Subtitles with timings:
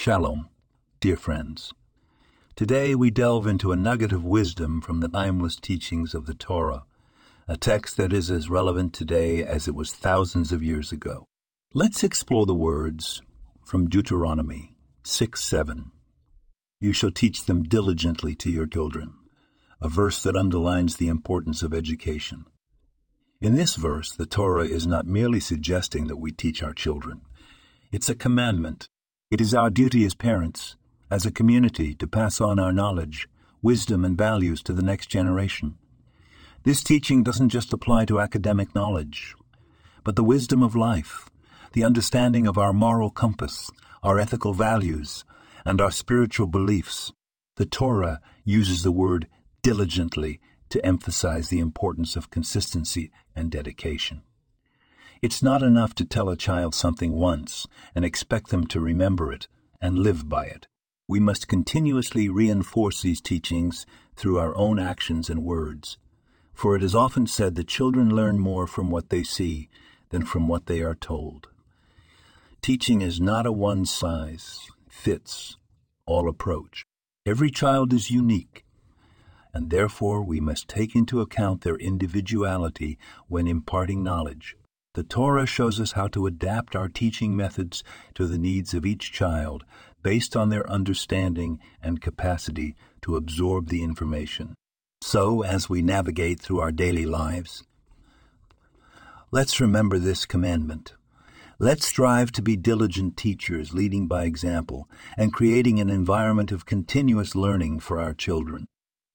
[0.00, 0.48] Shalom,
[1.00, 1.72] dear friends.
[2.54, 6.84] Today we delve into a nugget of wisdom from the timeless teachings of the Torah,
[7.48, 11.24] a text that is as relevant today as it was thousands of years ago.
[11.74, 13.22] Let's explore the words
[13.64, 15.90] from Deuteronomy 6 7.
[16.78, 19.14] You shall teach them diligently to your children,
[19.80, 22.44] a verse that underlines the importance of education.
[23.40, 27.22] In this verse, the Torah is not merely suggesting that we teach our children,
[27.90, 28.88] it's a commandment.
[29.30, 30.76] It is our duty as parents,
[31.10, 33.28] as a community, to pass on our knowledge,
[33.60, 35.76] wisdom, and values to the next generation.
[36.62, 39.34] This teaching doesn't just apply to academic knowledge,
[40.02, 41.28] but the wisdom of life,
[41.74, 43.70] the understanding of our moral compass,
[44.02, 45.26] our ethical values,
[45.62, 47.12] and our spiritual beliefs.
[47.56, 49.28] The Torah uses the word
[49.62, 50.40] diligently
[50.70, 54.22] to emphasize the importance of consistency and dedication.
[55.20, 59.48] It's not enough to tell a child something once and expect them to remember it
[59.80, 60.68] and live by it.
[61.08, 63.84] We must continuously reinforce these teachings
[64.14, 65.98] through our own actions and words,
[66.54, 69.68] for it is often said that children learn more from what they see
[70.10, 71.48] than from what they are told.
[72.62, 75.56] Teaching is not a one size fits
[76.06, 76.84] all approach.
[77.26, 78.64] Every child is unique,
[79.52, 84.56] and therefore we must take into account their individuality when imparting knowledge.
[84.98, 87.84] The Torah shows us how to adapt our teaching methods
[88.16, 89.64] to the needs of each child
[90.02, 94.56] based on their understanding and capacity to absorb the information.
[95.00, 97.62] So, as we navigate through our daily lives,
[99.30, 100.94] let's remember this commandment.
[101.60, 107.36] Let's strive to be diligent teachers, leading by example, and creating an environment of continuous
[107.36, 108.66] learning for our children.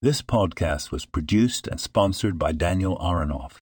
[0.01, 3.57] This podcast was produced and sponsored by Daniel Aronoff.